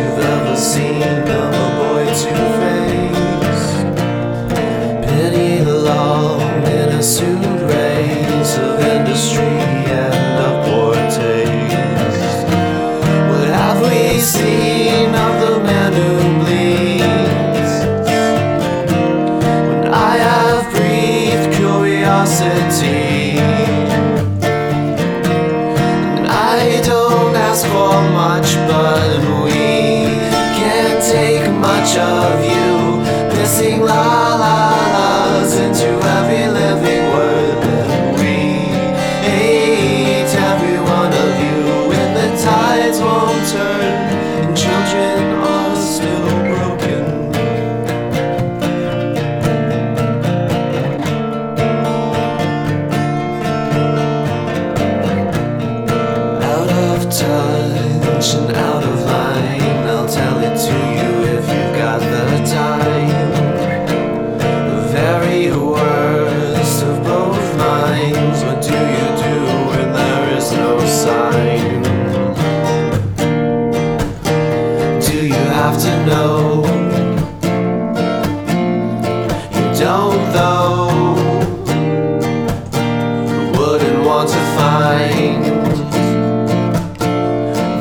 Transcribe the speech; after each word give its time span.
you've 0.00 0.18
ever 0.18 0.56
seen. 0.56 1.02
of 1.02 1.52
a 1.64 1.68
boy 1.78 2.04
to 2.22 2.34
face. 2.60 3.66
Pity 5.04 5.64
the 5.64 5.78
long, 5.90 6.40
suit 7.02 7.60
reins 7.72 8.50
of 8.66 8.80
industry 8.96 9.56
and 10.02 10.36
of 10.46 10.54
poor 10.66 10.94
taste. 11.18 12.46
What 13.30 13.48
have 13.60 13.80
we 13.88 14.20
seen 14.20 15.14
of 15.26 15.34
the 15.44 15.54
man 15.68 15.92
who 16.00 16.12
bleeds? 16.40 17.72
When 19.68 19.82
I 19.92 20.16
have 20.28 20.64
breathed 20.74 21.48
curiosity. 21.56 23.19
Of 32.00 32.44
you, 32.44 33.36
missing 33.36 33.80
la 33.82 34.34
la 34.42 34.70
la's 34.94 35.54
into 35.54 35.88
every 36.16 36.46
living 36.48 37.04
word 37.14 37.62
that 37.62 38.18
we 38.18 38.36
hate. 39.28 40.32
Every 40.50 40.78
one 40.80 41.12
of 41.24 41.32
you 41.44 41.88
when 41.88 42.08
the 42.14 42.28
tides 42.42 42.98
won't 43.00 43.48
turn 43.48 43.99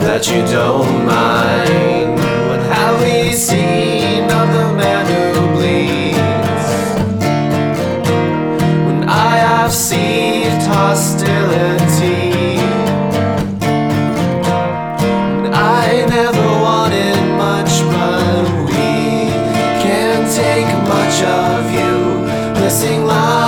that 0.09 0.25
you 0.27 0.41
don't 0.47 1.05
mind. 1.05 2.17
What 2.49 2.61
have 2.73 2.95
we 3.03 3.31
seen 3.31 4.23
of 4.23 4.47
the 4.57 4.67
man 4.81 5.05
who 5.35 5.41
bleeds? 5.55 6.67
When 8.87 9.07
I 9.07 9.33
have 9.49 9.71
seized 9.71 10.65
hostility. 10.67 11.29
Take 20.35 20.71
much 20.87 21.17
of 21.23 21.71
you, 21.73 22.61
missing 22.61 23.05
love. 23.05 23.38